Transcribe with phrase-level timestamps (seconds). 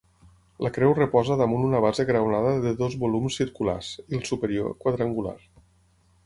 [0.67, 5.37] La creu reposa damunt una base graonada de dos volums circulars i el superior, quadrangular.